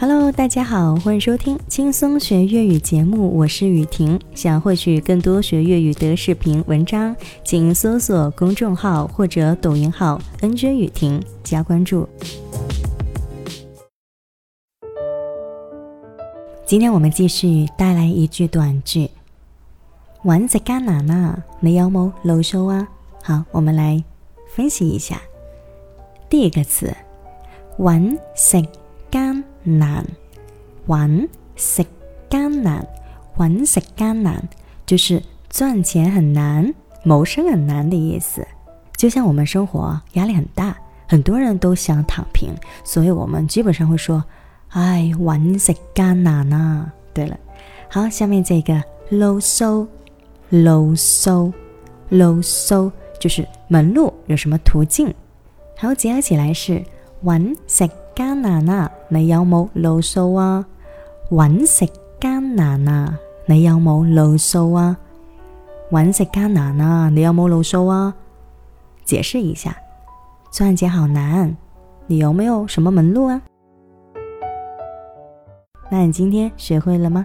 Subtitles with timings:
[0.00, 4.16] Hello，大家好，欢迎收听轻松学粤语节目，我是雨婷。
[4.32, 12.08] 想获取更多学粤语的视频文章，请搜索公众号或者抖音号“n j 雨婷”加关注。
[16.64, 19.10] 今天我们继续带来一句短句
[20.22, 22.86] ：“玩食艰难啊，你有冇露手啊？”
[23.20, 24.00] 好，我们来
[24.54, 25.20] 分析一下
[26.30, 26.96] 第一个词
[27.78, 28.62] “玩食
[29.10, 29.42] 艰”。
[29.64, 30.04] 难，
[30.86, 31.84] 玩食
[32.30, 32.86] 艰难，
[33.36, 34.42] 玩食艰难，
[34.86, 36.72] 就是赚钱很难、
[37.02, 38.46] 谋生很难的意思。
[38.96, 40.76] 就像我们生活压力很大，
[41.08, 42.50] 很多人都想躺平，
[42.84, 44.22] 所以我们基本上会说
[44.70, 47.38] ：“哎，玩食艰难啊！”对了，
[47.88, 48.80] 好，下面这个
[49.10, 49.86] low so
[50.50, 51.52] low so
[52.10, 52.90] low so
[53.20, 55.12] 就是门路有什么途径，
[55.76, 56.82] 好，结合起来是
[57.22, 57.88] 玩食。
[58.18, 58.90] 艰难啊！
[59.06, 60.66] 你有冇路数啊？
[61.30, 61.86] 揾食
[62.20, 63.16] 艰难啊！
[63.46, 64.96] 你有冇路数啊？
[65.92, 67.08] 揾食艰难啊！
[67.10, 68.12] 你有冇路数啊？
[69.04, 69.76] 解释一下，
[70.50, 71.56] 赚钱好难，
[72.08, 73.40] 你有没有什么门路啊？
[75.88, 77.24] 那你今天学会了吗？